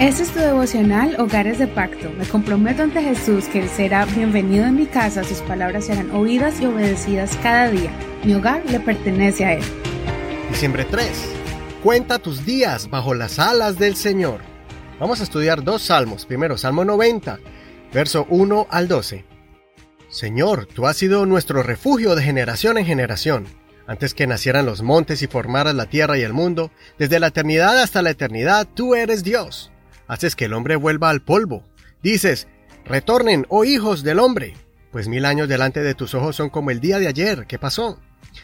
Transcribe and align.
Este 0.00 0.22
es 0.22 0.30
tu 0.30 0.38
devocional 0.38 1.16
Hogares 1.18 1.58
de 1.58 1.66
Pacto. 1.66 2.08
Me 2.16 2.24
comprometo 2.24 2.84
ante 2.84 3.02
Jesús 3.02 3.46
que 3.46 3.58
Él 3.58 3.68
será 3.68 4.04
bienvenido 4.04 4.64
en 4.64 4.76
mi 4.76 4.86
casa, 4.86 5.24
sus 5.24 5.38
palabras 5.38 5.86
serán 5.86 6.12
oídas 6.12 6.60
y 6.60 6.66
obedecidas 6.66 7.36
cada 7.42 7.68
día. 7.68 7.90
Mi 8.22 8.32
hogar 8.32 8.62
le 8.70 8.78
pertenece 8.78 9.44
a 9.44 9.54
Él. 9.54 9.64
Diciembre 10.50 10.86
3. 10.88 11.10
Cuenta 11.82 12.20
tus 12.20 12.46
días 12.46 12.88
bajo 12.88 13.12
las 13.12 13.40
alas 13.40 13.76
del 13.76 13.96
Señor. 13.96 14.40
Vamos 15.00 15.18
a 15.18 15.24
estudiar 15.24 15.64
dos 15.64 15.82
salmos. 15.82 16.26
Primero, 16.26 16.56
Salmo 16.56 16.84
90, 16.84 17.40
verso 17.92 18.24
1 18.30 18.68
al 18.70 18.86
12. 18.86 19.24
Señor, 20.08 20.66
tú 20.66 20.86
has 20.86 20.96
sido 20.96 21.26
nuestro 21.26 21.64
refugio 21.64 22.14
de 22.14 22.22
generación 22.22 22.78
en 22.78 22.86
generación. 22.86 23.46
Antes 23.88 24.14
que 24.14 24.28
nacieran 24.28 24.64
los 24.64 24.80
montes 24.80 25.22
y 25.22 25.26
formaras 25.26 25.74
la 25.74 25.86
tierra 25.86 26.16
y 26.16 26.22
el 26.22 26.34
mundo, 26.34 26.70
desde 27.00 27.18
la 27.18 27.26
eternidad 27.28 27.82
hasta 27.82 28.00
la 28.00 28.10
eternidad, 28.10 28.68
tú 28.72 28.94
eres 28.94 29.24
Dios. 29.24 29.72
Haces 30.08 30.34
que 30.34 30.46
el 30.46 30.54
hombre 30.54 30.76
vuelva 30.76 31.10
al 31.10 31.22
polvo. 31.22 31.62
Dices, 32.02 32.48
retornen, 32.84 33.46
oh 33.48 33.64
hijos 33.64 34.02
del 34.02 34.18
hombre. 34.18 34.54
Pues 34.90 35.06
mil 35.06 35.24
años 35.24 35.48
delante 35.48 35.82
de 35.82 35.94
tus 35.94 36.14
ojos 36.14 36.34
son 36.34 36.50
como 36.50 36.70
el 36.70 36.80
día 36.80 36.98
de 36.98 37.06
ayer. 37.06 37.46
¿Qué 37.46 37.58
pasó? 37.58 38.00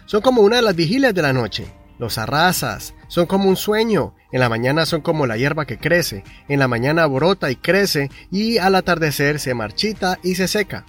Son 0.06 0.20
como 0.20 0.42
una 0.42 0.56
de 0.56 0.62
las 0.62 0.77
vigilias 0.77 1.14
de 1.14 1.23
la 1.23 1.32
noche. 1.32 1.66
Los 1.98 2.18
arrasas, 2.18 2.95
son 3.09 3.27
como 3.27 3.48
un 3.48 3.56
sueño. 3.56 4.14
En 4.30 4.40
la 4.40 4.48
mañana 4.48 4.87
son 4.87 5.00
como 5.00 5.27
la 5.27 5.37
hierba 5.37 5.64
que 5.64 5.78
crece. 5.78 6.23
En 6.48 6.60
la 6.60 6.68
mañana 6.68 7.06
brota 7.06 7.50
y 7.50 7.56
crece 7.56 8.10
y 8.30 8.59
al 8.59 8.74
atardecer 8.74 9.40
se 9.40 9.54
marchita 9.54 10.18
y 10.23 10.34
se 10.34 10.46
seca 10.46 10.84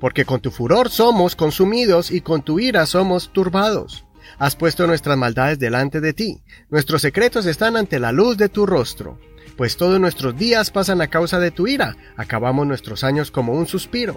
porque 0.00 0.24
con 0.24 0.40
tu 0.40 0.50
furor 0.50 0.90
somos 0.90 1.36
consumidos 1.36 2.10
y 2.10 2.20
con 2.20 2.42
tu 2.42 2.60
ira 2.60 2.86
somos 2.86 3.32
turbados. 3.32 4.04
Has 4.38 4.56
puesto 4.56 4.86
nuestras 4.86 5.16
maldades 5.16 5.58
delante 5.58 6.00
de 6.00 6.12
ti, 6.12 6.42
nuestros 6.70 7.02
secretos 7.02 7.46
están 7.46 7.76
ante 7.76 7.98
la 7.98 8.12
luz 8.12 8.36
de 8.36 8.48
tu 8.48 8.66
rostro, 8.66 9.18
pues 9.58 9.76
todos 9.76 9.98
nuestros 9.98 10.38
días 10.38 10.70
pasan 10.70 11.00
a 11.00 11.08
causa 11.08 11.40
de 11.40 11.50
tu 11.50 11.66
ira, 11.66 11.96
acabamos 12.16 12.64
nuestros 12.64 13.02
años 13.02 13.32
como 13.32 13.54
un 13.54 13.66
suspiro. 13.66 14.16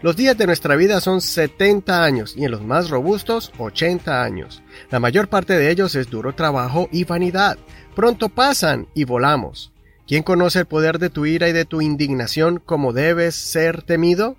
Los 0.00 0.16
días 0.16 0.38
de 0.38 0.46
nuestra 0.46 0.76
vida 0.76 1.02
son 1.02 1.20
70 1.20 2.02
años 2.02 2.34
y 2.34 2.46
en 2.46 2.52
los 2.52 2.62
más 2.62 2.88
robustos 2.88 3.52
80 3.58 4.22
años. 4.22 4.62
La 4.90 4.98
mayor 4.98 5.28
parte 5.28 5.58
de 5.58 5.70
ellos 5.70 5.94
es 5.94 6.08
duro 6.08 6.34
trabajo 6.34 6.88
y 6.90 7.04
vanidad. 7.04 7.58
Pronto 7.94 8.30
pasan 8.30 8.88
y 8.94 9.04
volamos. 9.04 9.72
¿Quién 10.06 10.22
conoce 10.22 10.60
el 10.60 10.66
poder 10.66 10.98
de 10.98 11.10
tu 11.10 11.26
ira 11.26 11.50
y 11.50 11.52
de 11.52 11.66
tu 11.66 11.82
indignación 11.82 12.58
como 12.58 12.94
debes 12.94 13.34
ser 13.34 13.82
temido? 13.82 14.36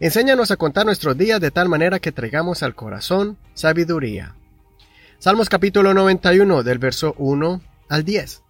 Enséñanos 0.00 0.50
a 0.50 0.56
contar 0.56 0.84
nuestros 0.84 1.16
días 1.16 1.40
de 1.40 1.52
tal 1.52 1.68
manera 1.68 2.00
que 2.00 2.10
traigamos 2.10 2.64
al 2.64 2.74
corazón 2.74 3.38
sabiduría. 3.54 4.34
Salmos 5.20 5.48
capítulo 5.48 5.94
91 5.94 6.64
del 6.64 6.78
verso 6.78 7.14
1 7.18 7.60
al 7.88 8.04
10. 8.04 8.42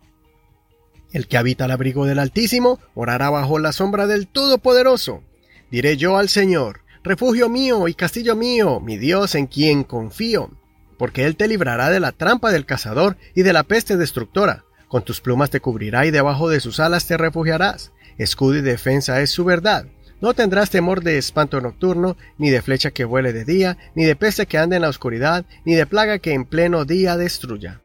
El 1.13 1.29
que 1.29 1.37
habita 1.37 1.67
al 1.67 1.71
abrigo 1.71 2.07
del 2.07 2.19
Altísimo 2.19 2.81
orará 2.95 3.29
bajo 3.31 3.59
la 3.59 3.73
sombra 3.73 4.07
del 4.07 4.27
Todopoderoso. 4.27 5.23
Diré 5.71 5.97
yo 5.97 6.17
al 6.17 6.29
Señor, 6.29 6.81
refugio 7.03 7.49
mío 7.49 7.87
y 7.89 7.95
castillo 7.95 8.35
mío, 8.35 8.81
mi 8.81 8.97
Dios 8.97 9.35
en 9.35 9.47
quien 9.47 9.85
confío, 9.85 10.51
porque 10.99 11.27
Él 11.27 11.37
te 11.37 11.49
librará 11.49 11.91
de 11.91 12.01
la 12.01 12.13
trampa 12.13 12.51
del 12.51 12.65
cazador 12.65 13.17
y 13.35 13.43
de 13.43 13.53
la 13.53 13.65
peste 13.65 13.97
destructora. 13.97 14.65
Con 14.89 15.03
tus 15.03 15.21
plumas 15.21 15.51
te 15.51 15.61
cubrirá 15.61 16.07
y 16.07 16.11
debajo 16.11 16.49
de 16.49 16.61
sus 16.61 16.81
alas 16.81 17.07
te 17.07 17.17
refugiarás. 17.17 17.93
Escudo 18.19 18.57
y 18.57 18.61
defensa 18.63 19.21
es 19.21 19.31
su 19.31 19.45
verdad. 19.45 19.87
No 20.21 20.35
tendrás 20.35 20.71
temor 20.71 21.03
de 21.03 21.19
espanto 21.19 21.61
nocturno, 21.61 22.17
ni 22.39 22.51
de 22.51 22.63
flecha 22.63 22.91
que 22.91 23.05
vuele 23.05 23.33
de 23.33 23.45
día, 23.45 23.77
ni 23.95 24.05
de 24.05 24.15
peste 24.17 24.47
que 24.47 24.59
ande 24.59 24.77
en 24.77 24.83
la 24.83 24.89
oscuridad, 24.89 25.45
ni 25.65 25.75
de 25.75 25.87
plaga 25.87 26.21
que 26.21 26.33
en 26.33 26.45
pleno 26.45 26.85
día 26.85 27.17
destruya. 27.17 27.83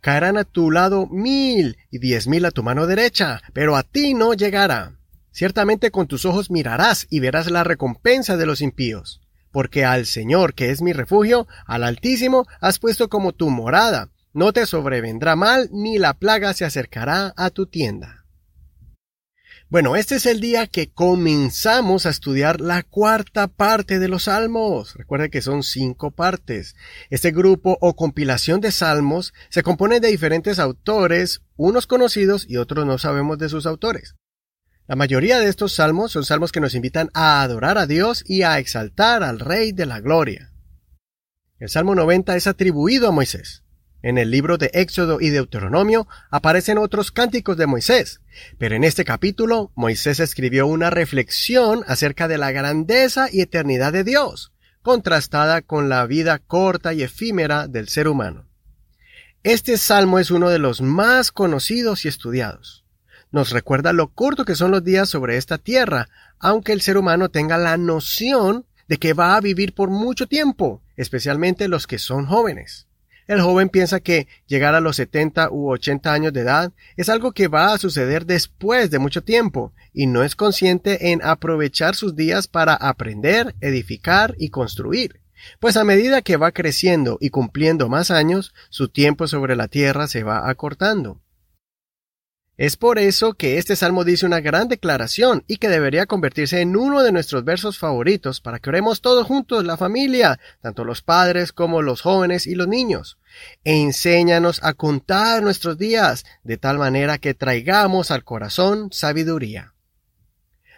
Caerán 0.00 0.38
a 0.38 0.44
tu 0.44 0.70
lado 0.70 1.06
mil 1.06 1.76
y 1.90 1.98
diez 1.98 2.26
mil 2.26 2.44
a 2.44 2.50
tu 2.50 2.62
mano 2.62 2.86
derecha, 2.86 3.42
pero 3.52 3.76
a 3.76 3.82
ti 3.82 4.14
no 4.14 4.34
llegará. 4.34 4.96
Ciertamente 5.30 5.90
con 5.90 6.06
tus 6.06 6.24
ojos 6.24 6.50
mirarás 6.50 7.06
y 7.10 7.20
verás 7.20 7.50
la 7.50 7.64
recompensa 7.64 8.36
de 8.36 8.46
los 8.46 8.62
impíos. 8.62 9.20
Porque 9.52 9.84
al 9.84 10.06
Señor, 10.06 10.54
que 10.54 10.70
es 10.70 10.80
mi 10.80 10.92
refugio, 10.92 11.46
al 11.66 11.84
Altísimo, 11.84 12.46
has 12.60 12.78
puesto 12.78 13.08
como 13.08 13.32
tu 13.32 13.50
morada. 13.50 14.08
No 14.32 14.52
te 14.52 14.64
sobrevendrá 14.64 15.36
mal, 15.36 15.68
ni 15.72 15.98
la 15.98 16.14
plaga 16.14 16.54
se 16.54 16.64
acercará 16.64 17.34
a 17.36 17.50
tu 17.50 17.66
tienda. 17.66 18.19
Bueno, 19.70 19.94
este 19.94 20.16
es 20.16 20.26
el 20.26 20.40
día 20.40 20.66
que 20.66 20.90
comenzamos 20.90 22.04
a 22.04 22.10
estudiar 22.10 22.60
la 22.60 22.82
cuarta 22.82 23.46
parte 23.46 24.00
de 24.00 24.08
los 24.08 24.24
salmos. 24.24 24.96
Recuerde 24.96 25.30
que 25.30 25.42
son 25.42 25.62
cinco 25.62 26.10
partes. 26.10 26.74
Este 27.08 27.30
grupo 27.30 27.78
o 27.80 27.94
compilación 27.94 28.60
de 28.60 28.72
salmos 28.72 29.32
se 29.48 29.62
compone 29.62 30.00
de 30.00 30.08
diferentes 30.08 30.58
autores, 30.58 31.42
unos 31.54 31.86
conocidos 31.86 32.46
y 32.48 32.56
otros 32.56 32.84
no 32.84 32.98
sabemos 32.98 33.38
de 33.38 33.48
sus 33.48 33.64
autores. 33.64 34.16
La 34.88 34.96
mayoría 34.96 35.38
de 35.38 35.48
estos 35.48 35.72
salmos 35.72 36.10
son 36.10 36.24
salmos 36.24 36.50
que 36.50 36.58
nos 36.58 36.74
invitan 36.74 37.08
a 37.14 37.40
adorar 37.40 37.78
a 37.78 37.86
Dios 37.86 38.24
y 38.26 38.42
a 38.42 38.58
exaltar 38.58 39.22
al 39.22 39.38
Rey 39.38 39.70
de 39.70 39.86
la 39.86 40.00
Gloria. 40.00 40.52
El 41.60 41.68
Salmo 41.68 41.94
90 41.94 42.34
es 42.34 42.48
atribuido 42.48 43.06
a 43.06 43.12
Moisés. 43.12 43.62
En 44.02 44.16
el 44.16 44.30
libro 44.30 44.56
de 44.56 44.70
Éxodo 44.72 45.20
y 45.20 45.28
Deuteronomio 45.28 46.08
aparecen 46.30 46.78
otros 46.78 47.12
cánticos 47.12 47.58
de 47.58 47.66
Moisés, 47.66 48.20
pero 48.56 48.74
en 48.74 48.84
este 48.84 49.04
capítulo 49.04 49.72
Moisés 49.74 50.20
escribió 50.20 50.66
una 50.66 50.88
reflexión 50.88 51.84
acerca 51.86 52.26
de 52.26 52.38
la 52.38 52.50
grandeza 52.50 53.28
y 53.30 53.42
eternidad 53.42 53.92
de 53.92 54.04
Dios, 54.04 54.52
contrastada 54.80 55.60
con 55.60 55.90
la 55.90 56.06
vida 56.06 56.38
corta 56.38 56.94
y 56.94 57.02
efímera 57.02 57.68
del 57.68 57.88
ser 57.88 58.08
humano. 58.08 58.46
Este 59.42 59.76
salmo 59.76 60.18
es 60.18 60.30
uno 60.30 60.48
de 60.48 60.58
los 60.58 60.80
más 60.80 61.30
conocidos 61.30 62.06
y 62.06 62.08
estudiados. 62.08 62.84
Nos 63.30 63.50
recuerda 63.50 63.92
lo 63.92 64.08
corto 64.08 64.46
que 64.46 64.56
son 64.56 64.70
los 64.70 64.82
días 64.82 65.10
sobre 65.10 65.36
esta 65.36 65.58
tierra, 65.58 66.08
aunque 66.38 66.72
el 66.72 66.80
ser 66.80 66.96
humano 66.96 67.28
tenga 67.28 67.58
la 67.58 67.76
noción 67.76 68.64
de 68.88 68.96
que 68.96 69.12
va 69.12 69.36
a 69.36 69.40
vivir 69.40 69.74
por 69.74 69.90
mucho 69.90 70.26
tiempo, 70.26 70.82
especialmente 70.96 71.68
los 71.68 71.86
que 71.86 71.98
son 71.98 72.26
jóvenes. 72.26 72.86
El 73.30 73.40
joven 73.42 73.68
piensa 73.68 74.00
que 74.00 74.26
llegar 74.48 74.74
a 74.74 74.80
los 74.80 74.96
70 74.96 75.52
u 75.52 75.70
80 75.70 76.12
años 76.12 76.32
de 76.32 76.40
edad 76.40 76.72
es 76.96 77.08
algo 77.08 77.30
que 77.30 77.46
va 77.46 77.72
a 77.72 77.78
suceder 77.78 78.26
después 78.26 78.90
de 78.90 78.98
mucho 78.98 79.22
tiempo 79.22 79.72
y 79.94 80.08
no 80.08 80.24
es 80.24 80.34
consciente 80.34 81.12
en 81.12 81.22
aprovechar 81.22 81.94
sus 81.94 82.16
días 82.16 82.48
para 82.48 82.74
aprender, 82.74 83.54
edificar 83.60 84.34
y 84.36 84.48
construir. 84.48 85.20
Pues 85.60 85.76
a 85.76 85.84
medida 85.84 86.22
que 86.22 86.38
va 86.38 86.50
creciendo 86.50 87.18
y 87.20 87.30
cumpliendo 87.30 87.88
más 87.88 88.10
años, 88.10 88.52
su 88.68 88.88
tiempo 88.88 89.28
sobre 89.28 89.54
la 89.54 89.68
tierra 89.68 90.08
se 90.08 90.24
va 90.24 90.50
acortando. 90.50 91.20
Es 92.60 92.76
por 92.76 92.98
eso 92.98 93.32
que 93.32 93.56
este 93.56 93.74
salmo 93.74 94.04
dice 94.04 94.26
una 94.26 94.40
gran 94.40 94.68
declaración 94.68 95.44
y 95.46 95.56
que 95.56 95.70
debería 95.70 96.04
convertirse 96.04 96.60
en 96.60 96.76
uno 96.76 97.02
de 97.02 97.10
nuestros 97.10 97.42
versos 97.42 97.78
favoritos 97.78 98.42
para 98.42 98.58
que 98.58 98.68
oremos 98.68 99.00
todos 99.00 99.26
juntos, 99.26 99.64
la 99.64 99.78
familia, 99.78 100.38
tanto 100.60 100.84
los 100.84 101.00
padres 101.00 101.54
como 101.54 101.80
los 101.80 102.02
jóvenes 102.02 102.46
y 102.46 102.54
los 102.54 102.68
niños. 102.68 103.16
E 103.64 103.80
enséñanos 103.80 104.62
a 104.62 104.74
contar 104.74 105.42
nuestros 105.42 105.78
días 105.78 106.26
de 106.44 106.58
tal 106.58 106.76
manera 106.76 107.16
que 107.16 107.32
traigamos 107.32 108.10
al 108.10 108.24
corazón 108.24 108.90
sabiduría. 108.92 109.72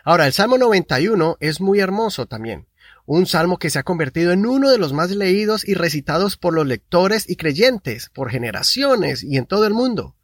Ahora, 0.05 0.29
el 0.29 0.33
Salmo 0.33 0.59
91 0.59 1.39
es 1.41 1.61
muy 1.61 1.81
hermoso 1.81 2.27
también. 2.27 2.69
Un 3.07 3.27
salmo 3.27 3.59
que 3.59 3.71
se 3.71 3.81
ha 3.81 3.83
convertido 3.83 4.31
en 4.31 4.47
uno 4.47 4.71
de 4.71 4.79
los 4.79 4.93
más 4.93 5.11
leídos 5.11 5.67
y 5.67 5.75
recitados 5.75 6.37
por 6.37 6.55
los 6.55 6.65
lectores 6.65 7.29
y 7.29 7.35
creyentes 7.35 8.09
por 8.15 8.31
generaciones 8.31 9.25
y 9.25 9.37
en 9.37 9.47
todo 9.47 9.67
el 9.67 9.75
mundo. 9.75 10.15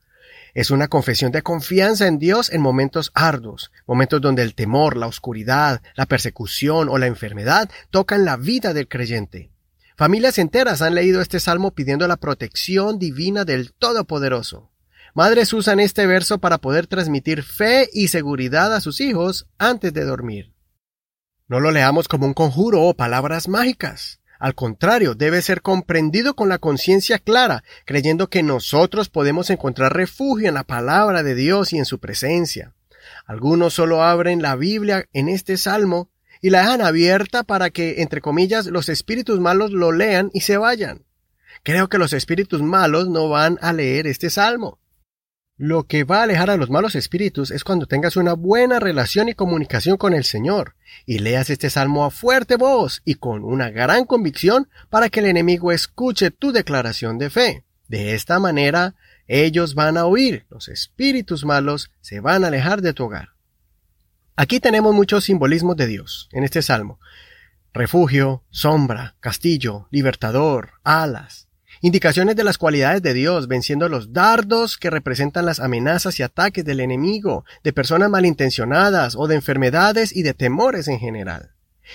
Es 0.55 0.71
una 0.71 0.89
confesión 0.89 1.33
de 1.33 1.43
confianza 1.43 2.07
en 2.07 2.19
Dios 2.19 2.51
en 2.51 2.61
momentos 2.61 3.11
arduos, 3.15 3.71
momentos 3.87 4.21
donde 4.21 4.43
el 4.43 4.55
temor, 4.55 4.97
la 4.97 5.07
oscuridad, 5.07 5.83
la 5.95 6.07
persecución 6.07 6.89
o 6.89 6.99
la 6.99 7.07
enfermedad 7.07 7.71
tocan 7.91 8.25
la 8.25 8.37
vida 8.37 8.75
del 8.75 8.89
creyente. 8.89 9.51
Familias 9.97 10.39
enteras 10.39 10.81
han 10.81 10.95
leído 10.95 11.21
este 11.21 11.41
salmo 11.41 11.73
pidiendo 11.73 12.07
la 12.07 12.17
protección 12.17 12.99
divina 12.99 13.45
del 13.45 13.73
Todopoderoso. 13.73 14.71
Madres 15.15 15.53
usan 15.53 15.81
este 15.81 16.07
verso 16.07 16.39
para 16.39 16.59
poder 16.59 16.87
transmitir 16.87 17.43
fe 17.43 17.89
y 17.93 18.09
seguridad 18.09 18.73
a 18.75 18.81
sus 18.81 19.01
hijos 19.01 19.49
antes 19.59 19.93
de 19.93 20.05
dormir. 20.05 20.53
No 21.49 21.61
lo 21.61 21.73
leamos 21.73 22.07
como 22.07 22.27
un 22.27 22.35
conjuro 22.35 22.83
o 22.83 22.95
palabras 22.95 23.49
mágicas. 23.49 24.21
Al 24.39 24.55
contrario, 24.55 25.15
debe 25.15 25.43
ser 25.43 25.63
comprendido 25.63 26.35
con 26.35 26.49
la 26.49 26.59
conciencia 26.59 27.19
clara, 27.19 27.65
creyendo 27.85 28.31
que 28.31 28.43
nosotros 28.43 29.09
podemos 29.09 29.51
encontrar 29.51 29.95
refugio 29.95 30.49
en 30.49 30.55
la 30.55 30.65
palabra 30.65 31.23
de 31.23 31.35
Dios 31.35 31.73
y 31.73 31.79
en 31.79 31.85
su 31.85 31.99
presencia. 31.99 32.73
Algunos 33.27 33.75
solo 33.75 34.03
abren 34.03 34.41
la 34.41 34.55
Biblia 34.55 35.07
en 35.13 35.29
este 35.29 35.57
salmo 35.57 36.11
y 36.41 36.51
la 36.51 36.61
dejan 36.61 36.83
abierta 36.83 37.43
para 37.43 37.71
que, 37.71 38.01
entre 38.01 38.21
comillas, 38.21 38.67
los 38.67 38.89
espíritus 38.89 39.41
malos 39.41 39.73
lo 39.73 39.91
lean 39.91 40.31
y 40.33 40.41
se 40.43 40.57
vayan. 40.57 41.05
Creo 41.65 41.89
que 41.89 41.99
los 41.99 42.13
espíritus 42.13 42.63
malos 42.63 43.09
no 43.09 43.29
van 43.29 43.59
a 43.61 43.73
leer 43.73 44.07
este 44.07 44.31
salmo. 44.31 44.79
Lo 45.59 45.89
que 45.89 46.05
va 46.05 46.21
a 46.21 46.23
alejar 46.23 46.51
a 46.51 46.57
los 46.57 46.71
malos 46.71 46.95
espíritus 46.95 47.51
es 47.51 47.65
cuando 47.65 47.87
tengas 47.87 48.17
una 48.17 48.35
buena 48.35 48.79
relación 48.79 49.29
y 49.29 49.35
comunicación 49.35 49.97
con 49.97 50.15
el 50.15 50.23
Señor, 50.23 50.77
y 51.05 51.19
leas 51.19 51.51
este 51.51 51.69
salmo 51.69 52.05
a 52.05 52.13
fuerte 52.13 52.55
voz 52.55 53.03
y 53.05 53.17
con 53.17 53.43
una 53.43 53.69
gran 53.71 54.05
convicción 54.05 54.69
para 54.89 55.09
que 55.09 55.19
el 55.19 55.27
enemigo 55.27 55.73
escuche 55.73 56.31
tu 56.31 56.53
declaración 56.53 57.19
de 57.19 57.31
fe. 57.31 57.65
De 57.89 58.15
esta 58.15 58.39
manera, 58.39 58.95
Ellos 59.27 59.75
van 59.75 59.99
a 59.99 60.07
huir, 60.07 60.47
los 60.49 60.69
espíritus 60.69 61.45
malos 61.45 61.91
se 62.01 62.21
van 62.21 62.45
a 62.45 62.47
alejar 62.49 62.81
de 62.81 62.95
tu 62.95 63.05
hogar. 63.05 63.31
Aquí 64.37 64.61
tenemos 64.61 64.95
muchos 64.95 65.25
simbolismos 65.25 65.77
de 65.77 65.89
Dios 65.89 66.29
en 66.31 66.45
este 66.45 66.63
salmo. 66.63 67.01
Refugio, 67.75 68.45
sombra, 68.51 69.17
castillo, 69.21 69.89
libertador, 69.91 70.71
alas. 70.85 71.48
Indicaciones 71.81 72.35
de 72.35 72.45
las 72.45 72.59
cualidades 72.59 73.03
de 73.03 73.15
Dios 73.15 73.47
venciendo 73.47 73.89
los 73.89 74.13
dardos 74.13 74.79
que 74.79 74.91
representan 74.91 75.47
las 75.47 75.61
amenazas 75.61 76.19
y 76.19 76.23
ataques 76.23 76.65
del 76.65 76.81
enemigo, 76.81 77.45
de 77.63 77.73
personas 77.73 78.11
malintencionadas 78.11 79.15
o 79.17 79.29
de 79.29 79.37
enfermedades 79.37 80.15
y 80.15 80.23
de 80.23 80.35
temores 80.35 80.89
en 80.89 80.99
general. 80.99 81.53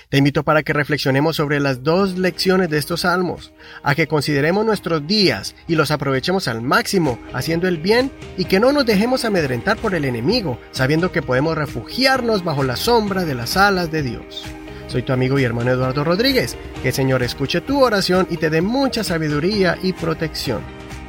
Te 0.09 0.17
invito 0.17 0.43
para 0.43 0.63
que 0.63 0.73
reflexionemos 0.73 1.35
sobre 1.35 1.59
las 1.59 1.83
dos 1.83 2.17
lecciones 2.17 2.69
de 2.69 2.77
estos 2.77 3.01
salmos, 3.01 3.53
a 3.83 3.93
que 3.93 4.07
consideremos 4.07 4.65
nuestros 4.65 5.05
días 5.05 5.55
y 5.67 5.75
los 5.75 5.91
aprovechemos 5.91 6.47
al 6.47 6.61
máximo 6.61 7.19
haciendo 7.33 7.67
el 7.67 7.77
bien 7.77 8.11
y 8.37 8.45
que 8.45 8.59
no 8.59 8.71
nos 8.71 8.85
dejemos 8.85 9.25
amedrentar 9.25 9.77
por 9.77 9.95
el 9.95 10.05
enemigo, 10.05 10.59
sabiendo 10.71 11.11
que 11.11 11.21
podemos 11.21 11.57
refugiarnos 11.57 12.43
bajo 12.43 12.63
la 12.63 12.75
sombra 12.75 13.25
de 13.25 13.35
las 13.35 13.57
alas 13.57 13.91
de 13.91 14.01
Dios. 14.01 14.43
Soy 14.93 15.01
tu 15.01 15.11
amigo 15.11 15.39
y 15.39 15.43
hermano 15.43 15.71
Eduardo 15.71 16.03
Rodríguez. 16.03 16.55
Que 16.83 16.89
el 16.89 16.93
Señor 16.93 17.23
escuche 17.23 17.61
tu 17.61 17.81
oración 17.81 18.27
y 18.29 18.37
te 18.37 18.51
dé 18.51 18.61
mucha 18.61 19.03
sabiduría 19.03 19.75
y 19.81 19.91
protección. 19.91 20.61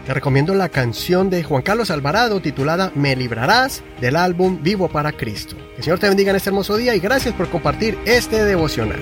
Te 0.07 0.15
recomiendo 0.15 0.55
la 0.55 0.71
canción 0.71 1.29
de 1.29 1.45
Juan 1.45 1.61
Carlos 1.61 1.91
Alvarado 1.91 2.41
titulada 2.41 2.93
Me 2.95 3.15
librarás 3.15 3.83
del 4.01 4.17
álbum 4.17 4.63
Vivo 4.63 4.89
para 4.89 5.13
Cristo. 5.13 5.55
Que 5.57 5.77
el 5.77 5.85
Señor 5.85 5.99
te 5.99 6.09
bendiga 6.09 6.31
en 6.31 6.37
este 6.37 6.49
hermoso 6.49 6.79
día 6.79 6.95
y 6.95 6.99
gracias 6.99 7.35
por 7.35 7.51
compartir 7.51 7.99
este 8.07 8.43
devocional. 8.43 9.01